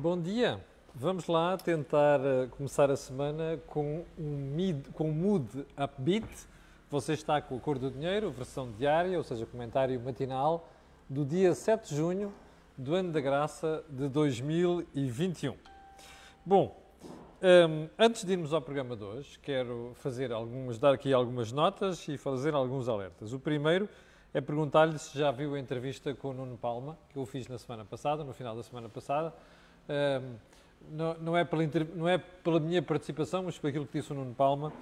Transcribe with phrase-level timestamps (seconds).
[0.00, 0.64] Bom dia.
[0.94, 6.24] Vamos lá tentar uh, começar a semana com um, mid, com mood upbeat.
[6.88, 10.68] Você está com a cor do dinheiro, versão diária, ou seja, comentário matinal,
[11.08, 12.32] do dia 7 de junho
[12.76, 15.56] do ano da graça de 2021.
[16.46, 16.80] Bom,
[17.42, 22.06] um, antes de irmos ao programa de hoje, quero fazer algumas, dar aqui algumas notas
[22.06, 23.32] e fazer alguns alertas.
[23.32, 23.88] O primeiro
[24.32, 27.58] é perguntar-lhe se já viu a entrevista com o Nuno Palma, que eu fiz na
[27.58, 29.34] semana passada, no final da semana passada.
[31.20, 31.62] Não, é pela,
[31.94, 34.72] não é pela minha participação, mas por aquilo que disse o Nuno Palma.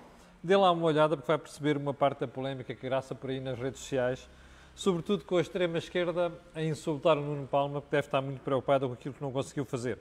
[0.43, 3.41] Dê lá uma olhada porque vai perceber uma parte da polémica que graça por aí
[3.41, 4.29] nas redes sociais
[4.77, 8.93] sobretudo com a extrema-esquerda a insultar o Nuno Palma, que deve estar muito preocupado com
[8.93, 9.99] aquilo que não conseguiu fazer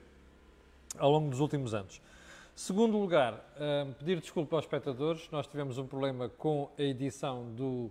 [0.99, 2.01] ao longo dos últimos anos.
[2.53, 3.41] Segundo lugar,
[3.97, 7.89] pedir desculpa aos espectadores, nós tivemos um problema com a edição do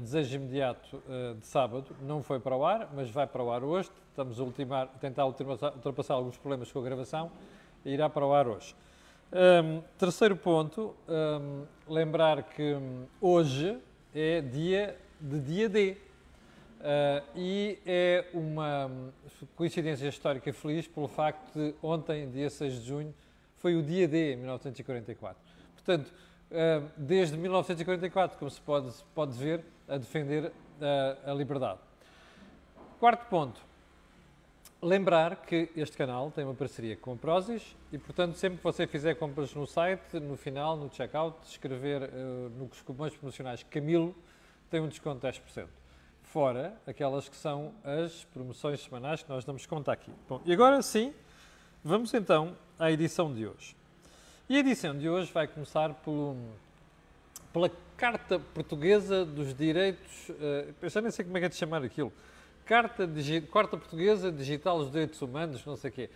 [0.00, 3.62] Desejo Imediato eh, de sábado, não foi para o ar, mas vai para o ar
[3.62, 7.30] hoje, estamos a ultimar, tentar ultrapassar, alguns problemas com a gravação
[7.84, 8.74] e irá para o ar hoje.
[9.32, 13.78] Um, terceiro ponto, um, lembrar que hum, hoje
[14.14, 15.96] é dia de dia D.
[16.82, 18.90] Uh, e é uma
[19.54, 23.14] coincidência histórica feliz pelo facto de ontem, dia 6 de junho,
[23.56, 25.40] foi o dia D, em 1944.
[25.74, 26.12] Portanto,
[26.96, 31.78] desde 1944, como se pode, pode ver, a defender uh, a liberdade.
[32.98, 33.60] Quarto ponto.
[34.80, 38.86] Lembrar que este canal tem uma parceria com a Prozis e, portanto, sempre que você
[38.86, 42.10] fizer compras no site, no final, no checkout, escrever
[42.58, 44.12] nos cupons promocionais Camilo,
[44.68, 45.68] tem um desconto de 10%
[46.32, 50.10] fora aquelas que são as promoções semanais que nós damos conta aqui.
[50.26, 51.12] Bom, e agora sim,
[51.84, 53.76] vamos então à edição de hoje.
[54.48, 56.36] E a edição de hoje vai começar pelo,
[57.52, 61.54] pela Carta Portuguesa dos Direitos, uh, eu já nem sei como é que é de
[61.54, 62.12] chamar aquilo,
[62.66, 66.10] Carta, Digi Carta Portuguesa Digital dos Direitos Humanos, não sei o quê.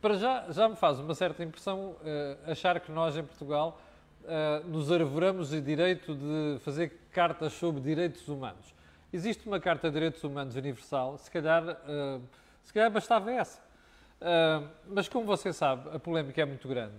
[0.00, 3.78] Para já, já me faz uma certa impressão uh, achar que nós em Portugal
[4.24, 8.74] uh, nos arvoramos o direito de fazer cartas sobre direitos humanos.
[9.12, 12.22] Existe uma Carta de Direitos Humanos Universal, se calhar, uh,
[12.64, 13.60] se calhar bastava essa.
[14.86, 16.94] Mas como você sabe, a polémica é muito grande.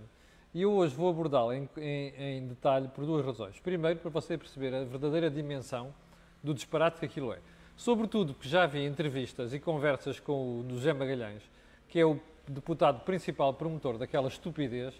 [0.54, 3.58] E eu hoje vou abordá-la em, em, em, detalhe por duas razões.
[3.58, 5.94] Primeiro, para você perceber a verdadeira dimensão
[6.42, 7.38] do disparate que aquilo é.
[7.74, 11.42] Sobretudo porque já vi entrevistas e conversas com o José Magalhães,
[11.88, 14.94] que é o deputado principal promotor daquela estupidez.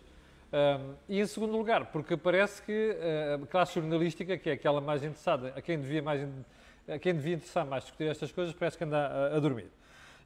[0.53, 4.81] Um, e em segundo lugar, porque parece que uh, a classe jornalística, que é aquela
[4.81, 6.27] mais interessada, a quem devia mais
[7.01, 9.71] quem devia interessar mais discutir estas coisas parece que anda a, a dormir.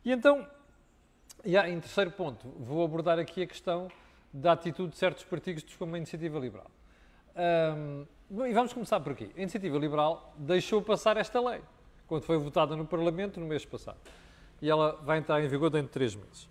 [0.05, 0.47] E então,
[1.45, 3.89] e há, em terceiro ponto, vou abordar aqui a questão
[4.37, 6.71] da atitude de certos partidos como a Iniciativa Liberal.
[7.37, 8.07] Um,
[8.47, 9.31] e vamos começar por aqui.
[9.37, 11.61] A Iniciativa Liberal deixou passar esta lei,
[12.07, 13.99] quando foi votada no Parlamento no mês passado.
[14.61, 16.49] E ela vai entrar em vigor dentro de três meses.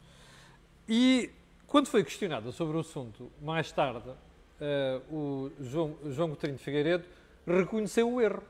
[0.90, 1.30] E
[1.68, 7.06] quando foi questionada sobre o assunto, mais tarde, uh, o João, João Coutinho de Figueiredo
[7.46, 8.44] reconheceu o erro.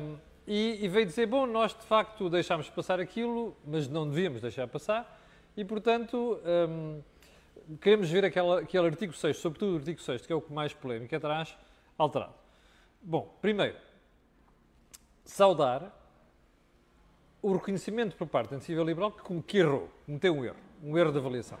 [0.00, 0.16] Um,
[0.46, 4.68] e, e, veio dizer, bom, nós de facto deixámos passar aquilo, mas não devíamos deixar
[4.68, 5.20] passar,
[5.56, 6.38] e portanto
[6.68, 7.02] um,
[7.80, 10.72] queremos ver aquela, aquele artigo 6, sobretudo o artigo 6, que é o que mais
[10.72, 11.56] polémica traz,
[11.96, 12.34] alterado.
[13.02, 13.76] Bom, primeiro,
[15.24, 15.92] saudar
[17.42, 21.12] o reconhecimento por parte da iniciativa liberal que, que errou, cometeu um erro, um erro
[21.12, 21.58] de avaliação.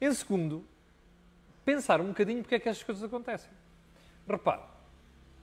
[0.00, 0.64] Em segundo,
[1.64, 3.50] pensar um bocadinho porque é que estas coisas acontecem.
[4.28, 4.62] Repare,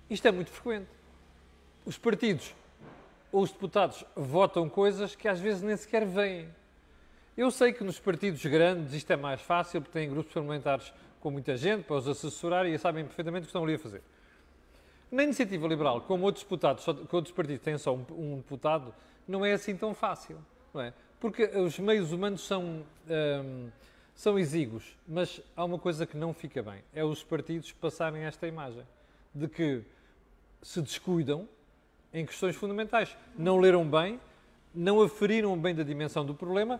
[0.09, 1.01] isto é muito frequente
[1.85, 2.53] os partidos
[3.31, 6.49] ou os deputados votam coisas que às vezes nem sequer vêm.
[7.37, 11.31] Eu sei que nos partidos grandes isto é mais fácil, porque têm grupos parlamentares com
[11.31, 14.01] muita gente para os assessorar e sabem perfeitamente o que estão ali a fazer.
[15.09, 18.93] Na iniciativa liberal, como outros deputados, que outros partidos têm só um, um, deputado,
[19.25, 20.37] não é assim tão fácil,
[20.73, 20.93] não é?
[21.21, 23.69] Porque os meios humanos são, hum,
[24.13, 28.45] são exíguos, mas há uma coisa que não fica bem, é os partidos passarem esta
[28.45, 28.83] imagem
[29.33, 29.83] de que
[30.61, 31.47] se descuidam
[32.13, 33.15] em questões fundamentais.
[33.37, 34.19] Não leram bem,
[34.75, 36.79] não aferiram bem da dimensão do problema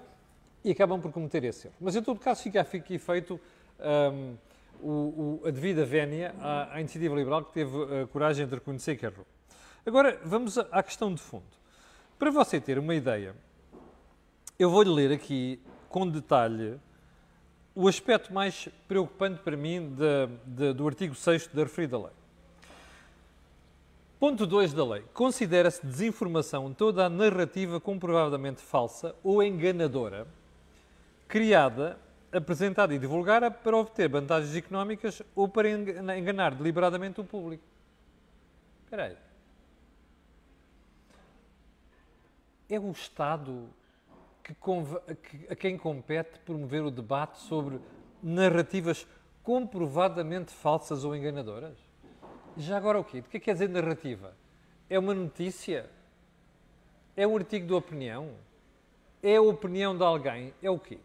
[0.64, 1.76] e acabam por cometer esse erro.
[1.80, 3.40] Mas, em todo caso, fica aqui feito
[3.80, 4.36] um,
[4.82, 7.72] o, o, a devida vénia à, à, iniciativa liberal que teve
[8.02, 9.26] a coragem de reconhecer que errou.
[9.86, 11.44] Agora, vamos à questão de fundo.
[12.18, 13.36] Para você ter uma ideia,
[14.58, 15.60] eu vou-lhe ler aqui
[15.90, 16.80] com detalhe
[17.74, 22.12] o aspecto mais preocupante para mim de, de, do artigo 6 da referida lei.
[24.20, 25.04] Ponto 2 da lei.
[25.14, 30.28] Considera-se desinformação toda a narrativa comprovadamente falsa ou enganadora,
[31.32, 31.98] criada,
[32.30, 37.64] apresentada e divulgada para obter vantagens económicas ou para enganar deliberadamente o público.
[38.84, 39.18] Espera aí.
[42.70, 43.70] É o Estado
[44.44, 44.54] que,
[45.50, 47.80] a quem compete promover o debate sobre
[48.22, 49.08] narrativas
[49.42, 51.78] comprovadamente falsas ou enganadoras?
[52.58, 53.20] Já agora o quê?
[53.20, 54.36] O que é que quer dizer narrativa?
[54.90, 55.90] É uma notícia?
[57.16, 58.32] É um artigo de opinião?
[59.24, 60.54] É a opinião de alguém?
[60.62, 61.00] É o quê?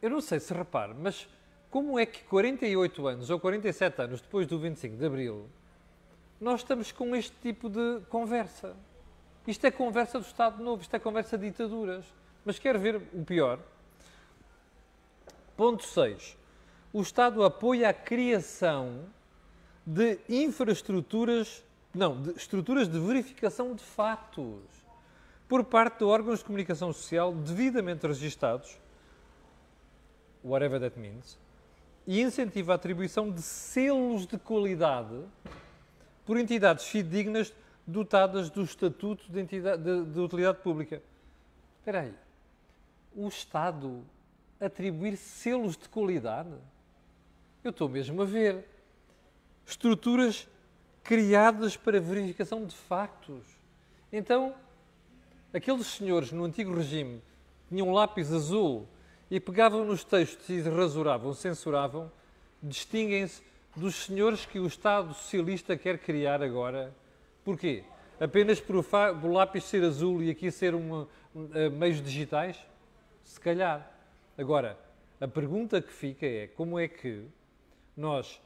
[0.00, 1.28] Eu não sei se repare, mas
[1.70, 5.46] como é que 48 anos ou 47 anos depois do 25 de Abril
[6.40, 8.74] nós estamos com este tipo de conversa?
[9.46, 12.04] Isto é conversa do Estado Novo, isto é conversa de ditaduras.
[12.44, 13.58] Mas quer ver o pior?
[15.56, 16.38] Ponto 6.
[16.92, 19.04] O Estado apoia a criação
[19.84, 21.62] de infraestruturas,
[21.94, 24.62] não, de estruturas de verificação de fatos
[25.48, 28.78] por parte de órgãos de comunicação social devidamente registados,
[30.44, 31.38] whatever that means,
[32.06, 35.22] e incentiva a atribuição de selos de qualidade
[36.24, 37.52] por entidades fidedignas
[37.86, 41.02] dotadas do Estatuto de, entidade, de, de Utilidade Pública.
[41.78, 42.14] Espera aí.
[43.14, 44.04] O Estado
[44.60, 46.54] atribuir selos de qualidade?
[47.64, 48.66] Eu estou mesmo a ver.
[49.66, 50.46] Estruturas
[51.02, 53.44] criadas para verificação de factos.
[54.12, 54.54] Então,
[55.52, 57.22] aqueles senhores no antigo regime
[57.68, 58.86] tinham um lápis azul
[59.30, 62.10] e pegavam nos textos e rasuravam, censuravam,
[62.62, 63.42] distinguem-se
[63.76, 66.92] dos senhores que o Estado Socialista quer criar agora.
[67.44, 67.84] Porquê?
[68.18, 72.58] Apenas por o, lápis ser azul e aqui ser uma, uh, meios digitais?
[73.22, 73.88] Se calhar.
[74.36, 74.76] Agora,
[75.20, 77.24] a pergunta que fica é como é que
[77.96, 78.40] nós,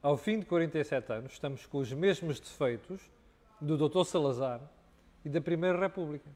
[0.00, 3.00] ao fim de 47 anos, estamos com os mesmos defeitos
[3.60, 4.04] do Dr.
[4.04, 4.60] Salazar
[5.24, 6.30] e da Primeira República.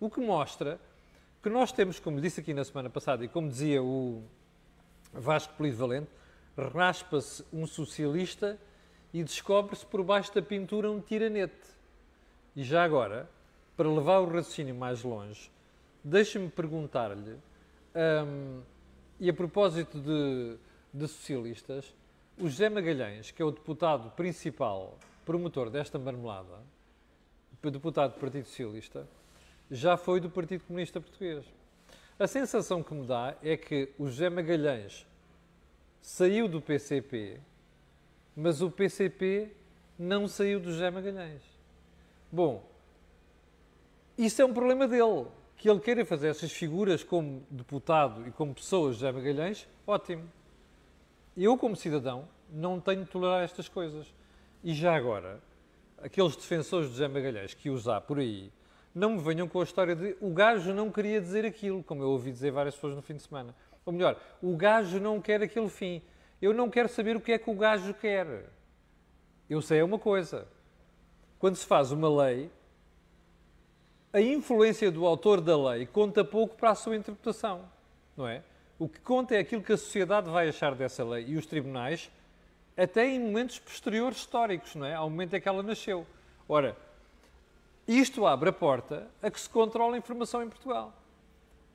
[0.00, 0.80] O que mostra
[1.44, 4.22] que nós temos, como disse aqui na semana passada e como dizia o
[5.12, 6.08] Vasco Polivalente,
[6.56, 8.58] raspa-se um socialista
[9.12, 11.68] e descobre-se por baixo da pintura um tiranete.
[12.56, 13.28] E já agora,
[13.76, 15.50] para levar o raciocínio mais longe,
[16.02, 17.36] deixe-me perguntar-lhe,
[17.94, 18.62] um,
[19.20, 20.56] e a propósito de,
[20.94, 21.94] de socialistas,
[22.38, 24.96] o José Magalhães, que é o deputado principal
[25.26, 26.62] promotor desta marmelada,
[27.62, 29.06] deputado do Partido Socialista,
[29.70, 31.44] já foi do Partido Comunista Português.
[32.18, 35.06] A sensação que me dá é que o José Magalhães
[36.00, 37.40] saiu do PCP,
[38.36, 39.50] mas o PCP
[39.98, 41.42] não saiu do José Magalhães.
[42.30, 42.68] Bom,
[44.16, 45.26] isso é um problema dele.
[45.56, 50.30] Que ele queira fazer essas figuras como deputado e como pessoa José Magalhães, ótimo.
[51.36, 54.12] Eu, como cidadão, não tenho de tolerar estas coisas.
[54.62, 55.40] E já agora,
[55.98, 58.52] aqueles defensores de José Magalhães que há por aí,
[58.94, 62.10] não me venham com a história de o gajo não queria dizer aquilo, como eu
[62.10, 63.54] ouvi dizer várias pessoas no fim de semana.
[63.84, 66.00] Ou melhor, o gajo não quer aquele fim.
[66.40, 68.44] Eu não quero saber o que é que o gajo quer.
[69.50, 70.46] Eu sei uma coisa.
[71.38, 72.50] Quando se faz uma lei,
[74.12, 77.68] a influência do autor da lei conta pouco para a sua interpretação,
[78.16, 78.42] não é?
[78.78, 82.10] O que conta é aquilo que a sociedade vai achar dessa lei e os tribunais,
[82.76, 84.94] até em momentos posteriores históricos, não é?
[84.94, 86.06] Ao momento em que ela nasceu.
[86.48, 86.76] Ora,
[87.86, 90.92] isto abre a porta a que se controle a informação em Portugal.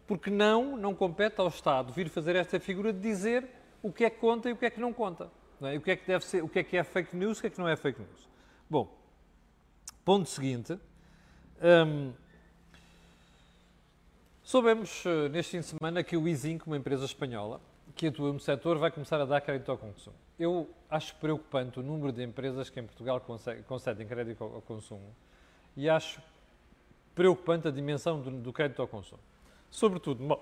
[0.08, 3.48] Porque não, não compete ao Estado vir fazer esta figura de dizer
[3.84, 5.30] o que é que conta e o que é que não conta.
[5.60, 5.78] Não é?
[5.78, 7.48] O que é que deve ser, o que é que é fake news, o que
[7.48, 8.28] é que não é fake news.
[8.70, 8.92] Bom,
[10.04, 10.80] ponto seguinte.
[11.62, 12.14] Hum,
[14.42, 17.62] soubemos uh, neste fim de semana que o Easinc, uma empresa espanhola,
[17.96, 20.16] que atua no setor, vai começar a dar crédito ao consumo.
[20.40, 23.22] Eu acho preocupante o número de empresas que em Portugal
[23.68, 25.14] concedem crédito ao consumo
[25.80, 26.22] e acho
[27.16, 29.22] preocupante a dimensão do, do crédito ao consumo.
[29.72, 30.38] Sobretudo numa,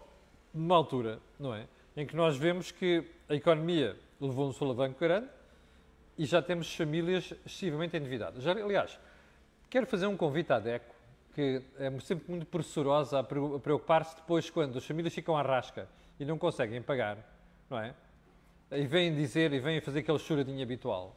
[0.51, 1.67] numa, altura, não é?
[1.95, 5.27] Em que nós vemos que a economia levou um solavanco grande
[6.17, 8.41] e já temos famílias excessivamente endividadas.
[8.41, 8.99] Já, aliás,
[9.69, 10.95] quero fazer um convite à DECO,
[11.35, 15.87] que é sempre muito pressurosa a preocupar-se depois quando as famílias ficam à rasca
[16.19, 17.15] e não conseguem pagar,
[17.69, 17.93] não é?
[18.71, 21.15] E vêm dizer e vêm fazer aquele choradinho habitual.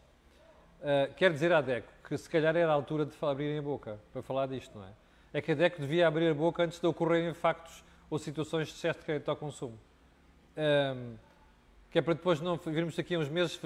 [0.81, 3.99] Uh, quero dizer à DECO que se calhar era a altura de abrirem a boca
[4.13, 4.91] para falar disto, não é?
[5.33, 8.75] É que a DECO devia abrir a boca antes de ocorrerem factos ou situações de
[8.75, 9.79] excesso de crédito ao consumo.
[10.57, 11.15] Um,
[11.91, 13.61] que é para depois não virmos aqui uns meses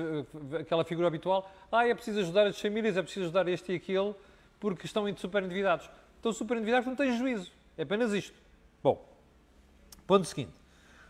[0.59, 4.15] aquela figura habitual, ah, é preciso ajudar as famílias, é preciso ajudar este e aquele,
[4.59, 5.89] porque estão super endividados.
[6.17, 7.53] Estão super endividados porque não têm juízo.
[7.77, 8.37] É apenas isto.
[8.83, 9.07] Bom,
[10.07, 10.53] ponto seguinte.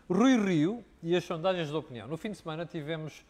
[0.09, 2.07] Rui Rio e as sondagens de opinião.
[2.07, 3.23] No fim de semana tivemos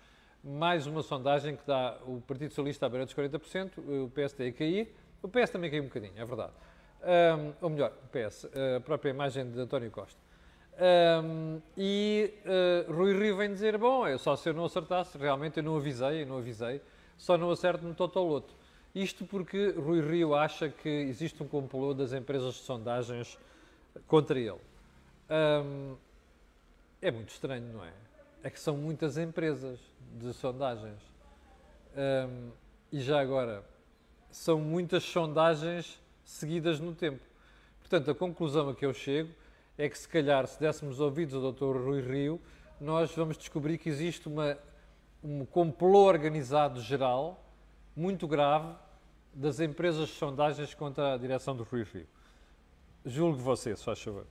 [0.45, 4.51] mais uma sondagem que dá o Partido Socialista à beira dos 40%, o PSD a
[4.53, 6.53] cair, o PS também caiu um bocadinho, é verdade.
[7.01, 8.47] Um, ou melhor, o PS,
[8.77, 10.19] a própria imagem de António Costa.
[11.23, 15.57] Um, e uh, Rui Rio vem dizer, bom, é só se eu não acertasse, realmente
[15.57, 16.79] eu não avisei, eu não avisei,
[17.17, 18.53] só não acerto no Totoloto.
[18.93, 23.37] Isto porque Rui Rio acha que existe um complô das empresas de sondagens
[24.07, 24.59] contra ele.
[25.29, 25.95] Hum,
[27.01, 28.04] é muito estranho, não é?
[28.45, 29.79] É que são muitas empresas
[30.19, 31.01] de sondagens.
[31.97, 32.51] Hum,
[32.91, 33.65] e já agora,
[34.29, 37.25] são muitas sondagens seguidas no tempo.
[37.79, 39.33] Portanto, a conclusão a que eu chego
[39.75, 41.75] é que, se calhar, se dessemos ouvidos ao Dr.
[41.83, 42.39] Rui Rio,
[42.79, 44.55] nós vamos descobrir que existe uma,
[45.23, 47.43] um complô organizado geral
[47.95, 48.75] muito grave
[49.33, 52.07] das empresas de sondagens contra a direção do Rui Rio.
[53.03, 54.27] Julgo você, se faz favor.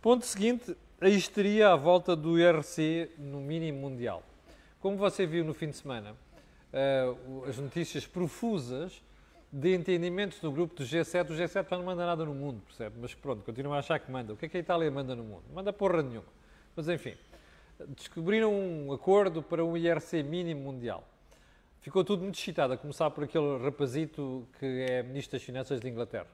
[0.00, 4.22] Ponto seguinte, a histeria à volta do IRC no mínimo mundial.
[4.80, 9.00] Como você viu no fim de semana, uh, as notícias profusas
[9.52, 11.30] de entendimentos do grupo do G7.
[11.30, 12.96] O G7 já não manda nada no mundo, percebe?
[13.00, 14.32] Mas pronto, continua a achar que manda.
[14.32, 15.44] O que é que a Itália manda no mundo?
[15.54, 16.26] Manda porra nenhuma.
[16.76, 17.14] Mas enfim,
[17.96, 21.06] descobriram um acordo para um IRC mínimo mundial.
[21.80, 25.88] Ficou tudo muito excitado, a começar por aquele rapazito que é Ministro das Finanças de
[25.88, 26.26] Inglaterra.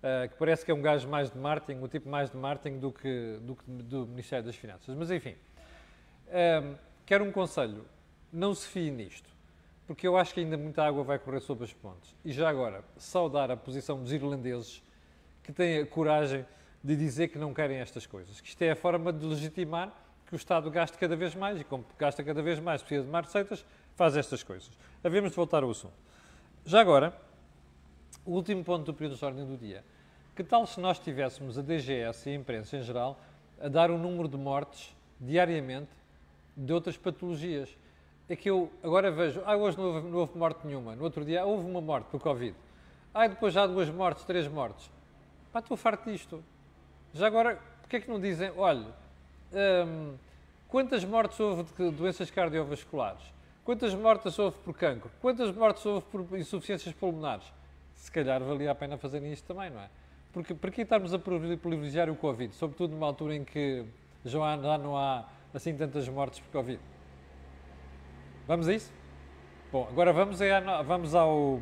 [0.00, 2.78] Uh, que parece que é um gajo mais de marketing, um tipo mais de marketing
[2.78, 4.94] do que do, que do Ministério das Finanças.
[4.96, 5.36] Mas enfim,
[6.28, 7.84] uh, quero um conselho:
[8.32, 9.30] não se fie nisto
[9.90, 12.14] porque eu acho que ainda muita água vai correr sobre as pontes.
[12.24, 14.80] E já agora, saudar a posição dos irlandeses
[15.42, 16.46] que têm a coragem
[16.80, 18.40] de dizer que não querem estas coisas.
[18.40, 19.92] Que isto é a forma de legitimar
[20.28, 23.10] que o Estado gaste cada vez mais e, como gasta cada vez mais, precisa de
[23.10, 23.66] mais receitas,
[23.96, 24.70] faz estas coisas.
[25.02, 25.98] Havemos de voltar ao assunto.
[26.64, 27.12] Já agora,
[28.24, 29.84] o último ponto do período de ordem do dia.
[30.34, 33.20] Que tal se nós tivéssemos a DGS e a imprensa em geral
[33.60, 35.90] a dar o um número de mortes diariamente
[36.56, 37.76] de outras patologias?
[38.32, 41.24] é que eu agora vejo, ah, hoje não houve, não houve morte nenhuma, no outro
[41.24, 42.54] dia houve uma morte por Covid.
[43.12, 44.88] Ah, depois já duas mortes, três mortes.
[45.52, 46.42] Pá, estou farto disto.
[47.12, 48.86] Já agora, porquê é que não dizem, olha,
[49.52, 50.14] hum,
[50.68, 53.22] quantas mortes houve de doenças cardiovasculares?
[53.64, 55.10] Quantas mortes houve por cancro?
[55.20, 57.52] Quantas mortes houve por insuficiências pulmonares?
[58.00, 59.90] Se calhar valia a pena fazerem isto também, não é?
[60.32, 62.54] Porque para que estarmos a privilegiar o Covid?
[62.54, 63.84] Sobretudo numa altura em que
[64.24, 66.80] já não há assim tantas mortes por Covid.
[68.48, 68.90] Vamos a isso?
[69.70, 71.60] Bom, agora vamos, a, vamos, ao,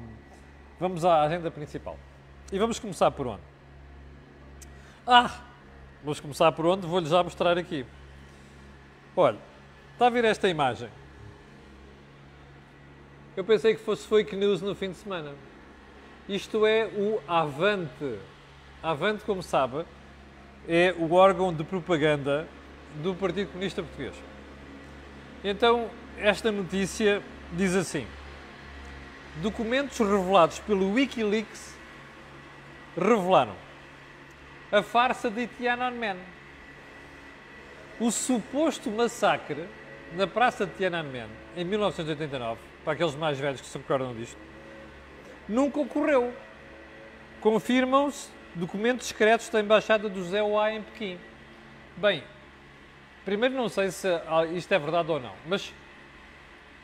[0.79, 1.99] vamos à agenda principal.
[2.53, 3.43] E vamos começar por onde?
[5.05, 5.43] Ah!
[6.05, 6.87] Vamos começar por onde?
[6.87, 7.85] Vou-lhe já mostrar aqui.
[9.17, 9.39] Olha,
[9.93, 10.89] está a ver esta imagem?
[13.37, 15.35] Eu pensei que fosse fake news no fim de semana.
[16.29, 18.19] Isto é o Avante.
[18.83, 19.85] Avante, como sabe,
[20.69, 22.47] é o órgão de propaganda
[23.03, 24.15] do Partido Comunista Português.
[25.43, 27.23] Então, esta notícia
[27.55, 28.07] diz assim:
[29.37, 31.75] Documentos revelados pelo Wikileaks
[32.95, 33.55] revelaram
[34.71, 36.17] a farsa de Tiananmen.
[37.99, 39.67] O suposto massacre
[40.15, 44.37] na Praça de Tiananmen em 1989, para aqueles mais velhos que se recordam disto,
[45.49, 46.35] nunca ocorreu.
[47.41, 50.41] Confirmam-se documentos secretos da Embaixada do Zé
[50.73, 51.19] em Pequim.
[51.97, 52.23] Bem,
[53.25, 54.09] primeiro não sei se
[54.55, 55.73] isto é verdade ou não, mas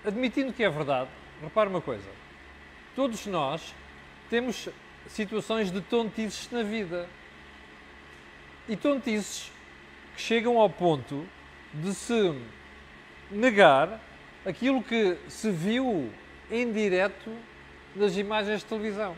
[0.04, 1.10] admitindo que é verdade,
[1.42, 2.08] repare uma coisa:
[2.94, 3.74] todos nós
[4.30, 4.68] temos
[5.08, 7.08] situações de tontices na vida.
[8.68, 9.52] E tontices
[10.14, 11.26] que chegam ao ponto
[11.72, 12.34] de se
[13.30, 14.00] negar
[14.46, 16.10] aquilo que se viu
[16.50, 17.30] em direto
[17.96, 19.16] nas imagens de televisão,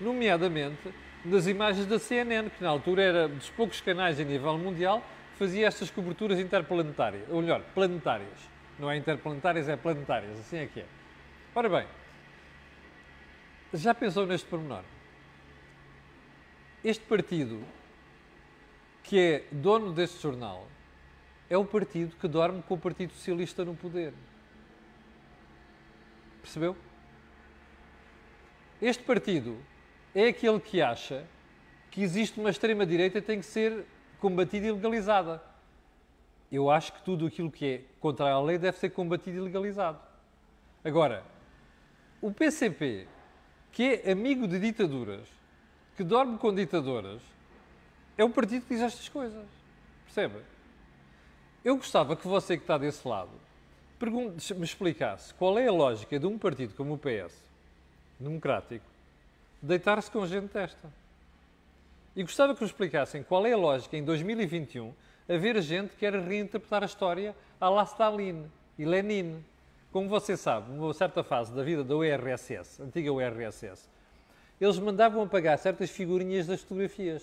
[0.00, 0.92] nomeadamente
[1.24, 5.00] nas imagens da CNN, que na altura era dos poucos canais a nível mundial
[5.32, 8.50] que fazia estas coberturas interplanetárias, ou melhor, planetárias.
[8.78, 10.38] Não é interplanetárias, é planetárias.
[10.40, 10.86] Assim é que é.
[11.54, 11.86] Ora bem,
[13.74, 14.82] já pensou neste pormenor?
[16.82, 17.62] Este partido,
[19.04, 20.66] que é dono deste jornal,
[21.48, 24.12] é o partido que dorme com o Partido Socialista no poder.
[26.40, 26.76] Percebeu?
[28.82, 29.56] Este partido
[30.14, 31.24] é aquele que acha
[31.90, 33.86] que existe uma extrema-direita e tem que ser
[34.20, 35.40] combatida e legalizada
[36.52, 39.98] eu acho que tudo aquilo que é contra a lei deve ser combatido e legalizado.
[40.84, 41.24] Agora,
[42.20, 43.08] o PCP,
[43.72, 45.26] que é amigo de ditaduras,
[45.96, 47.22] que dorme com ditadoras,
[48.18, 49.46] é o partido que diz estas coisas.
[50.04, 50.42] Percebe?
[51.64, 53.30] Eu gostava que você que está desse lado
[54.56, 57.32] me explicasse qual é a lógica de um partido como o PS,
[58.22, 58.84] democrático,
[59.60, 60.88] deitar-se com gente desta.
[62.14, 64.92] E gostava que me explicassem qual é a lógica em 2021
[65.28, 68.44] haver gente que quer reinterpretar a história à la Stalin
[68.78, 69.42] e Lenin.
[69.90, 73.88] Como você sabe, numa certa fase da vida da URSS, antiga URSS,
[74.60, 77.22] eles mandavam apagar certas figurinhas das fotografias.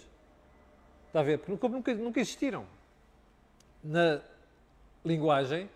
[1.08, 1.40] Está a ver?
[1.40, 2.66] Porque nunca, nunca existiram
[3.84, 4.22] na
[5.04, 5.70] linguagem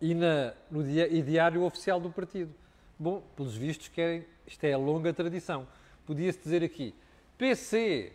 [0.00, 2.52] e na, no diário oficial do partido.
[2.98, 5.68] Bom, pelos vistos, querem, isto é a longa tradição.
[6.06, 6.94] Podia-se dizer aqui,
[7.36, 8.12] PC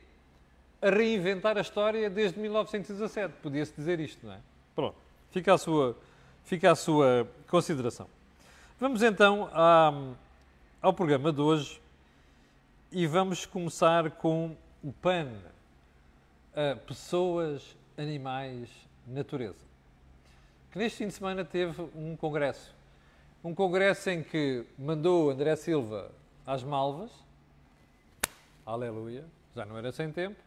[0.81, 3.35] a reinventar a história desde 1917.
[3.41, 4.39] Podia-se dizer isto, não é?
[4.75, 4.97] Pronto,
[5.31, 5.97] fica a sua,
[6.43, 8.07] fica a sua consideração.
[8.79, 9.49] Vamos então
[10.81, 11.79] ao programa de hoje
[12.91, 15.29] e vamos começar com o PAN,
[16.85, 18.69] pessoas, animais,
[19.07, 19.63] natureza.
[20.71, 22.73] Que neste fim de semana teve um congresso.
[23.43, 26.11] Um congresso em que mandou André Silva
[26.45, 27.11] às Malvas,
[28.65, 30.39] aleluia, já não era sem tempo.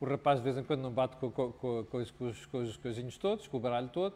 [0.00, 2.12] O rapaz de vez em quando não bate com, com, com, com os,
[2.52, 4.14] os coisinhos todos, com o baralho todo.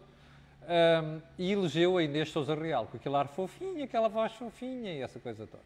[0.62, 5.00] Um, e elegeu a Inês Souza Real, com aquele ar fofinho, aquela voz fofinha e
[5.00, 5.62] essa coisa toda.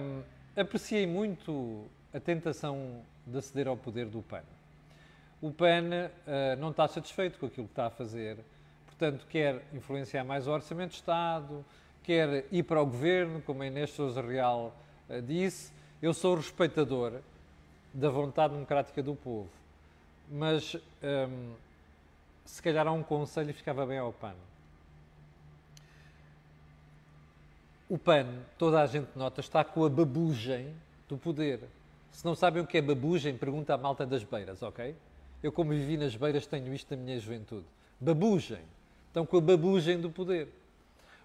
[0.00, 0.22] Um,
[0.56, 4.42] apreciei muito a tentação de aceder ao poder do PAN.
[5.42, 8.38] O PAN uh, não está satisfeito com aquilo que está a fazer,
[8.86, 11.64] portanto, quer influenciar mais o Orçamento de Estado,
[12.02, 14.74] quer ir para o governo, como a Inês Souza Real
[15.08, 17.20] uh, disse, eu sou respeitador
[17.92, 19.50] da vontade democrática do povo,
[20.30, 21.52] mas hum,
[22.44, 24.34] se calhar há um conselho e ficava bem ao PAN.
[27.88, 28.26] O PAN,
[28.56, 30.72] toda a gente nota, está com a babugem
[31.08, 31.60] do poder.
[32.12, 34.94] Se não sabem o que é babugem, pergunta à malta das beiras, ok?
[35.42, 37.66] Eu, como vivi nas beiras, tenho isto na minha juventude.
[38.00, 38.62] Babugem.
[39.08, 40.48] Estão com a babugem do poder.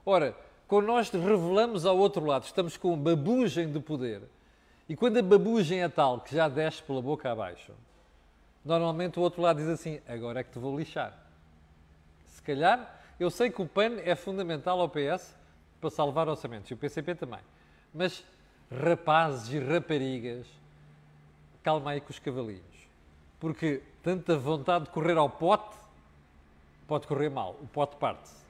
[0.06, 0.36] Ora,
[0.68, 4.22] quando nós revelamos ao outro lado, estamos com babugem do poder,
[4.88, 7.74] e quando a babugem é tal que já desce pela boca abaixo,
[8.64, 11.18] normalmente o outro lado diz assim: agora é que te vou lixar.
[12.28, 15.36] Se calhar, eu sei que o PAN é fundamental ao PS
[15.82, 17.40] para salvar orçamentos e o PCP também.
[17.94, 18.24] Mas
[18.72, 20.46] rapazes e raparigas,
[21.64, 22.64] calma aí com os cavalinhos.
[23.40, 25.76] Porque tanta vontade de correr ao pote
[26.88, 27.56] pode correr mal.
[27.62, 28.44] O pote parte-se.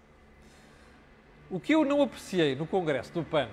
[1.50, 3.48] O que eu não apreciei no Congresso do PAN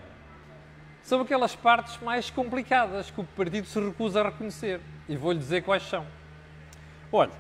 [1.03, 4.81] são aquelas partes mais complicadas que o partido se recusa a reconhecer.
[5.09, 6.07] E vou-lhe dizer quais são.
[7.11, 7.33] Olha,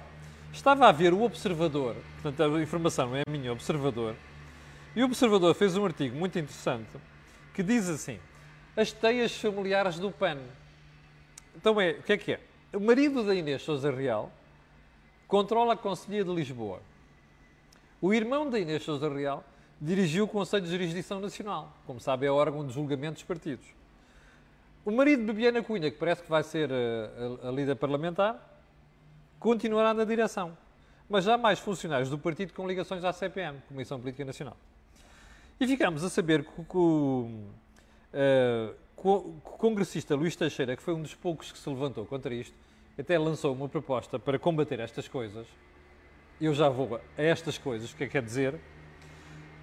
[0.52, 4.15] estava a ver o Observador, portanto a informação é a minha, Observador,
[4.95, 6.91] e o Observador fez um artigo muito interessante
[7.54, 8.19] que diz assim:
[8.76, 10.38] as teias familiares do PAN.
[11.56, 12.41] Então é, o que é que é?
[12.75, 14.30] O marido da Inês Souza Real
[15.26, 16.80] controla a Conselhia de Lisboa.
[18.00, 19.45] O irmão da Inês Souza Real
[19.82, 21.76] dirigiu o Conselho de Jurisdição Nacional.
[21.84, 23.66] Como sabe, é órgão de julgamento dos partidos.
[24.84, 27.75] O marido de Bebiana Cunha, que parece que vai ser a, eh, a, a líder
[27.75, 28.36] parlamentar,
[29.40, 30.56] continuará na direção.
[31.08, 34.56] Mas já mais funcionários do partido com ligações à CPM, Comissão Política Nacional.
[35.58, 37.54] E ficamos a saber que, que, uh,
[38.97, 42.54] que o congressista Luís Teixeira, que foi um dos poucos que se levantou contra isto,
[42.99, 45.47] até lançou uma proposta para combater estas coisas.
[46.40, 48.58] Eu já vou a estas coisas, o que é que quer dizer?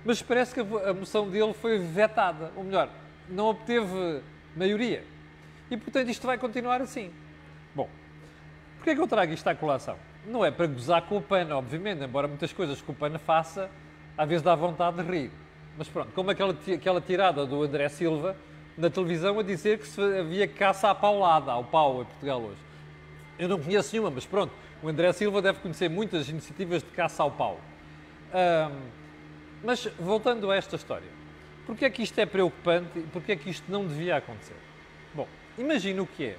[0.03, 2.89] Mas parece que a moção dele foi vetada, ou melhor,
[3.29, 4.21] não obteve
[4.55, 5.03] maioria.
[5.69, 7.11] E, portanto, isto vai continuar assim.
[7.75, 7.89] Bom,
[8.77, 9.95] porquê é que eu trago isto à colação?
[10.25, 13.69] Não é para gozar com o PAN, obviamente, embora muitas coisas que o PAN faça,
[14.17, 15.31] às vezes dá vontade de rir.
[15.77, 18.35] Mas pronto, como aquela, aquela tirada do André Silva
[18.77, 22.61] na televisão a dizer que se havia caça à paulada, ao pau em Portugal hoje.
[23.37, 27.23] Eu não conheço nenhuma, mas pronto, o André Silva deve conhecer muitas iniciativas de caça
[27.23, 27.59] ao pau.
[28.33, 28.98] Um,
[29.63, 31.09] mas voltando a esta história,
[31.65, 34.55] porquê é que isto é preocupante e porquê é que isto não devia acontecer?
[35.13, 36.37] Bom, imagina o que é.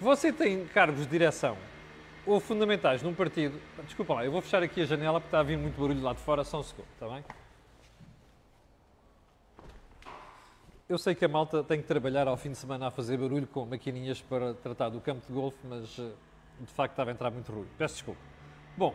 [0.00, 1.56] Você tem cargos de direção
[2.26, 3.60] ou fundamentais num partido.
[3.84, 6.12] Desculpa lá, eu vou fechar aqui a janela porque está a vir muito barulho lá
[6.12, 7.24] de fora, só um segundo, está bem?
[10.88, 13.46] Eu sei que a malta tem que trabalhar ao fim de semana a fazer barulho
[13.46, 16.10] com maquininhas para tratar do campo de golfe, mas eh,
[16.60, 17.66] de facto estava a entrar muito ruim.
[17.78, 18.20] Peço desculpa.
[18.76, 18.94] Bom,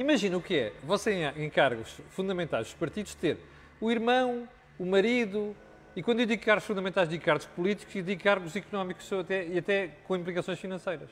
[0.00, 3.36] Imagina o que é você em cargos fundamentais dos partidos ter
[3.78, 5.54] o irmão, o marido,
[5.94, 9.58] e quando eu digo cargos fundamentais, digo cargos políticos e digo cargos económicos até, e
[9.58, 11.10] até com implicações financeiras.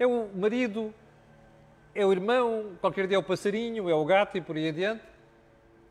[0.00, 0.92] É o marido,
[1.94, 5.04] é o irmão, qualquer dia é o passarinho, é o gato e por aí adiante.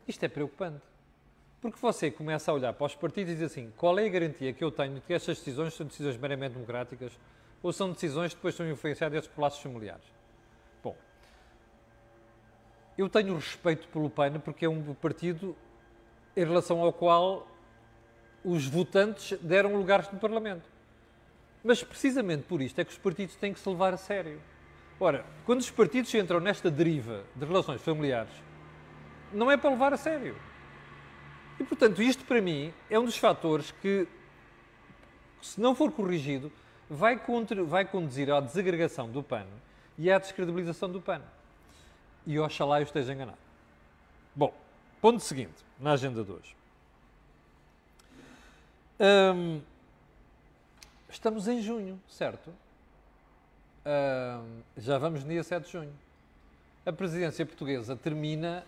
[0.06, 0.84] Isto é preocupante.
[1.62, 4.52] Porque você começa a olhar para os partidos e diz assim: qual é a garantia
[4.52, 7.18] que eu tenho de que estas decisões são decisões meramente democráticas
[7.62, 10.15] ou são decisões que depois são influenciadas por laços familiares?
[12.96, 15.54] Eu tenho respeito pelo PAN porque é um partido
[16.34, 17.46] em relação ao qual
[18.42, 20.68] os votantes deram lugares no Parlamento.
[21.62, 24.40] Mas precisamente por isto é que os partidos têm que se levar a sério.
[24.98, 28.32] Ora, quando os partidos entram nesta deriva de relações familiares,
[29.30, 30.34] não é para levar a sério.
[31.60, 34.08] E portanto, isto para mim é um dos fatores que,
[35.42, 36.50] se não for corrigido,
[36.88, 37.20] vai,
[37.66, 39.46] vai conduzir à desagregação do PAN
[39.98, 41.20] e à descredibilização do PAN
[42.26, 43.38] e oxalá eu esteja enganado.
[44.34, 44.52] Bom,
[45.00, 46.56] ponto seguinte, na agenda de hoje.
[48.98, 49.60] Hum,
[51.08, 52.48] estamos em junho, certo?
[53.86, 55.94] Uh, já vamos no dia 7 de junho.
[56.84, 58.66] A presidência portuguesa termina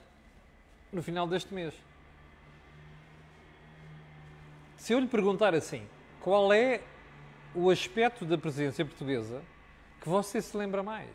[0.92, 1.74] no final deste mês.
[4.76, 5.86] Se eu lhe perguntar assim,
[6.20, 6.82] qual é
[7.54, 9.42] o aspecto da presidência portuguesa
[10.00, 11.10] que você se lembra mais?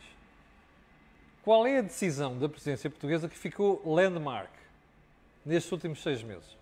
[1.43, 4.49] Qual é a decisão da presidência portuguesa que ficou landmark
[5.45, 6.57] nestes últimos seis meses?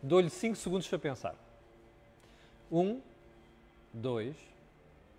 [0.00, 1.34] Dou-lhe cinco segundos para pensar.
[2.70, 3.00] Um,
[3.92, 4.36] dois,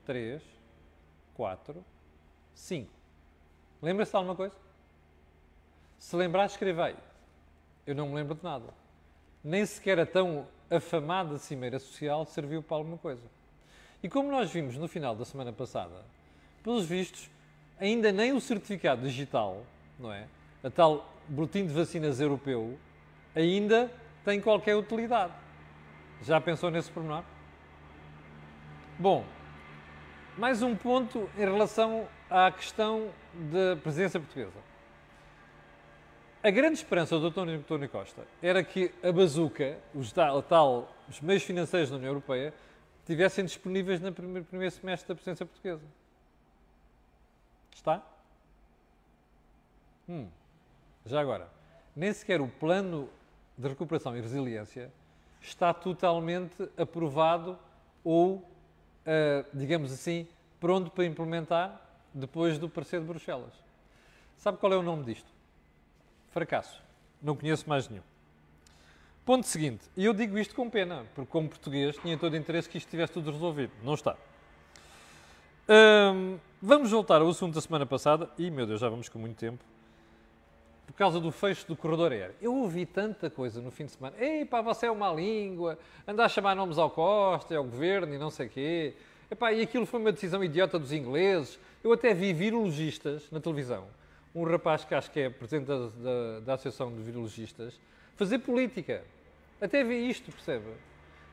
[0.05, 0.41] três,
[1.33, 1.83] quatro,
[2.53, 2.91] cinco.
[3.81, 4.55] Lembra-se de alguma coisa?
[5.99, 6.95] Se lembrar, escreva aí.
[7.85, 8.73] Eu não me lembro de nada.
[9.43, 13.23] Nem sequer a tão afamada Cimeira Social serviu para alguma coisa.
[14.01, 16.05] E como nós vimos no final da semana passada,
[16.63, 17.29] pelos vistos,
[17.79, 19.63] ainda nem o certificado digital,
[19.99, 20.27] não é?
[20.63, 22.77] A tal boletim de vacinas europeu,
[23.35, 23.91] ainda
[24.23, 25.33] tem qualquer utilidade.
[26.23, 27.23] Já pensou nesse pormenor?
[28.97, 29.25] Bom,
[30.37, 34.65] mais um ponto em relação à questão da presença portuguesa.
[36.41, 37.49] A grande esperança do Dr.
[37.49, 42.53] António Costa era que a bazuca, os, tal, tal, os meios financeiros da União Europeia,
[42.99, 45.83] estivessem disponíveis no primeiro, primeiro semestre da presença portuguesa.
[47.75, 48.01] Está?
[50.07, 50.27] Hum.
[51.05, 51.49] Já agora,
[51.95, 53.09] nem sequer o plano
[53.57, 54.91] de recuperação e resiliência
[55.41, 57.59] está totalmente aprovado
[58.03, 58.45] ou, uh,
[59.53, 60.27] digamos assim,
[60.59, 61.81] pronto para implementar
[62.13, 63.53] depois do parecer de Bruxelas.
[64.37, 65.31] Sabe qual é o nome disto?
[66.31, 66.81] Fracasso.
[67.21, 68.03] Não conheço mais nenhum.
[69.25, 72.69] Ponto seguinte, e eu digo isto com pena, porque como português tinha todo o interesse
[72.69, 73.73] que isto estivesse tudo resolvido.
[73.83, 74.15] Não está.
[76.61, 79.63] Vamos voltar ao assunto da semana passada, e meu Deus, já vamos com muito tempo,
[80.85, 82.35] por causa do fecho do corredor aéreo.
[82.41, 84.15] Eu ouvi tanta coisa no fim de semana.
[84.19, 88.17] Ei, pá, você é uma língua, anda a chamar nomes ao Costa, ao governo e
[88.17, 88.93] não sei quê.
[89.29, 91.59] Epá, e aquilo foi uma decisão idiota dos ingleses.
[91.83, 93.85] Eu até vi virologistas na televisão,
[94.33, 97.79] um rapaz que acho que é presidente da, da, da Associação de Virologistas,
[98.15, 99.03] fazer política.
[99.59, 100.65] Até vi isto, percebe?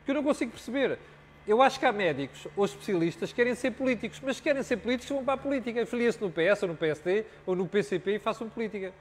[0.05, 0.97] Que eu não consigo perceber.
[1.45, 4.77] Eu acho que há médicos ou especialistas que querem ser políticos, mas se querem ser
[4.77, 5.85] políticos vão para a política.
[5.85, 8.93] Filia-se no PS ou no PSD ou no PCP e façam política.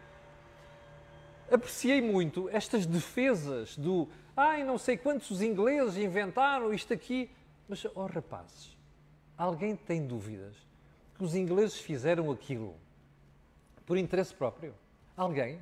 [1.51, 7.31] Apreciei muito estas defesas do ai, não sei quantos ingleses inventaram isto aqui.
[7.69, 8.77] Mas, oh rapazes,
[9.39, 10.57] alguém tem dúvidas
[11.17, 12.75] que os ingleses fizeram aquilo
[13.87, 14.75] por interesse próprio?
[15.17, 15.61] Alguém?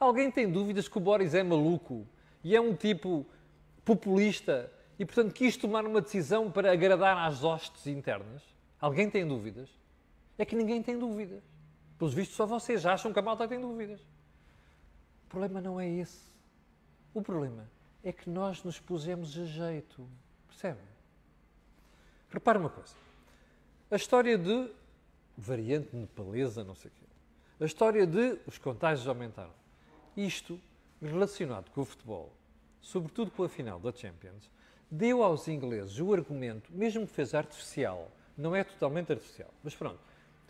[0.00, 2.06] Alguém tem dúvidas que o Boris é maluco
[2.42, 3.24] e é um tipo
[3.84, 8.42] populista e, portanto, quis tomar uma decisão para agradar às hostes internas?
[8.78, 9.70] Alguém tem dúvidas?
[10.36, 11.42] É que ninguém tem dúvidas.
[11.96, 13.98] Pelos vistos, só vocês acham que a malta tem dúvidas.
[15.24, 16.30] O problema não é esse.
[17.14, 17.66] O problema
[18.04, 20.06] é que nós nos pusemos a jeito.
[20.46, 20.80] Percebe?
[22.28, 22.94] Repare uma coisa.
[23.90, 24.70] A história de
[25.34, 27.06] variante nepalesa, não sei o quê.
[27.58, 29.54] A história de os contágios aumentaram.
[30.14, 30.60] Isto
[31.00, 32.30] relacionado com o futebol,
[32.82, 34.50] sobretudo com a final da Champions,
[34.90, 40.00] deu aos ingleses o argumento, mesmo que fez artificial, não é totalmente artificial, mas pronto,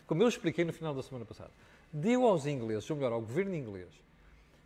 [0.07, 1.51] como eu expliquei no final da semana passada,
[1.91, 3.89] deu aos ingleses, ou melhor, ao governo inglês,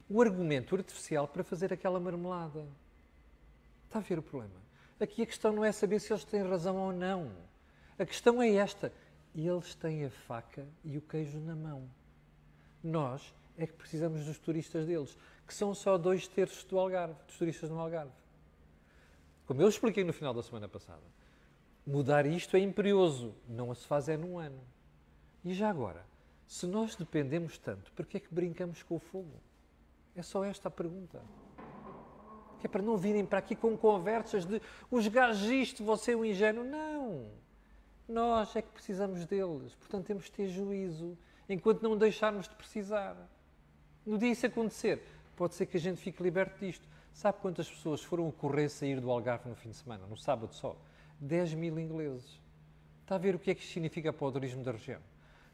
[0.10, 2.66] o argumento artificial para fazer aquela marmelada.
[3.86, 4.54] Está a ver o problema?
[5.00, 7.32] Aqui a questão não é saber se eles têm razão ou não.
[7.98, 8.94] A questão é esta:
[9.36, 11.90] eles têm a faca e o queijo na mão.
[12.84, 17.38] Nós é que precisamos dos turistas deles, que são só dois terços do Algarve, dos
[17.38, 18.12] turistas no Algarve.
[19.46, 21.04] Como eu expliquei no final da semana passada,
[21.86, 24.62] mudar isto é imperioso, não se faz é num ano.
[25.44, 26.06] E já agora,
[26.48, 29.40] se nós dependemos tanto, por que é que brincamos com o fogo?
[30.16, 31.22] É só esta a pergunta.
[32.60, 36.16] Que é para não virem para aqui com conversas de os gajos isto, você é
[36.18, 36.64] um ingênuo.
[36.64, 37.28] Não!
[38.08, 39.76] Nós é que precisamos deles.
[39.76, 41.18] Portanto, temos de ter juízo
[41.50, 43.16] enquanto não deixarmos de precisar.
[44.06, 45.04] No dia isso acontecer,
[45.36, 46.88] pode ser que a gente fique liberto disto.
[47.16, 50.76] Sabe quantas pessoas foram correr sair do Algarve no fim de semana, no sábado só?
[51.22, 52.42] 10 mil ingleses.
[53.04, 55.00] Está a ver o que é que isto significa para o turismo da região?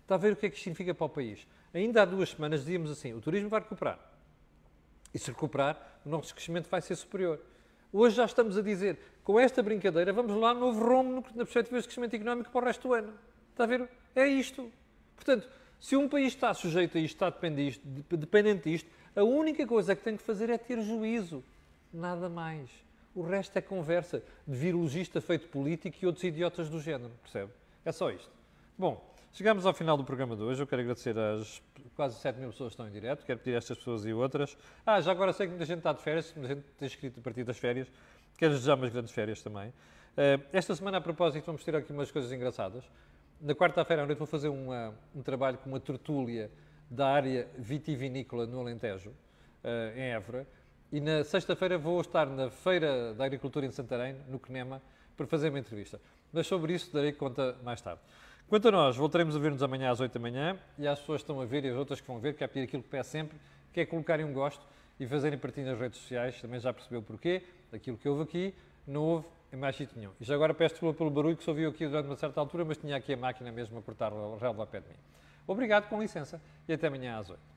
[0.02, 1.48] Está a ver o que é que isto significa para o país?
[1.72, 4.00] Ainda há duas semanas dizíamos assim: o turismo vai recuperar.
[5.14, 7.40] E se recuperar, o nosso crescimento vai ser superior.
[7.94, 11.84] Hoje já estamos a dizer, com esta brincadeira, vamos lá, novo rombo na perspectiva de
[11.84, 13.14] crescimento económico para o resto do ano.
[13.52, 13.88] Está a ver?
[14.16, 14.72] É isto.
[15.16, 15.48] Portanto,
[15.82, 17.30] se um país está sujeito a isto, está
[18.16, 21.44] dependente disto, a única coisa que tem que fazer é ter juízo.
[21.92, 22.70] Nada mais.
[23.16, 27.52] O resto é conversa de virologista feito político e outros idiotas do género, percebe?
[27.84, 28.30] É só isto.
[28.78, 30.62] Bom, chegamos ao final do programa de hoje.
[30.62, 31.62] Eu quero agradecer às
[31.96, 33.26] quase 7 mil pessoas que estão em direto.
[33.26, 34.56] Quero pedir a estas pessoas e outras.
[34.86, 37.24] Ah, já agora sei que muita gente está de férias, muita gente tem escrito a
[37.24, 37.88] partir das férias.
[38.38, 39.70] Quero desejar umas grandes férias também.
[39.70, 42.84] Uh, esta semana, a propósito, vamos ter aqui umas coisas engraçadas.
[43.42, 46.52] Na quarta-feira à noite vou fazer uma, um trabalho com uma tertúlia
[46.88, 50.46] da área vitivinícola no Alentejo, uh, em Évora.
[50.92, 54.80] E na sexta-feira vou estar na Feira da Agricultura em Santarém, no CNEMA,
[55.18, 56.00] para fazer uma entrevista.
[56.32, 58.00] Mas sobre isso darei conta mais tarde.
[58.48, 61.24] Quanto a nós, voltaremos a ver-nos amanhã às 8 da manhã e às pessoas que
[61.24, 63.10] estão a ver e as outras que vão ver, que é pedir aquilo que peço
[63.10, 63.40] sempre,
[63.74, 64.64] que é colocarem um gosto
[65.00, 66.40] e fazerem partilha nas redes sociais.
[66.40, 67.42] Também já percebeu porquê,
[67.74, 68.54] aquilo que houve aqui,
[68.88, 70.12] não houve em mais sítio nenhum.
[70.20, 72.64] E já agora peço desculpa pelo barulho que se ouviu aqui durante uma certa altura,
[72.66, 74.96] mas tinha aqui a máquina mesmo a cortar o relva ao pé de mim.
[75.46, 77.51] Obrigado, com licença, e até amanhã às 8.